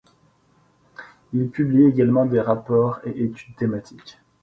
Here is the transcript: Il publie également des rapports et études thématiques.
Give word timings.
Il 1.31 1.51
publie 1.51 1.83
également 1.83 2.25
des 2.25 2.41
rapports 2.41 2.99
et 3.05 3.23
études 3.25 3.55
thématiques. 3.55 4.17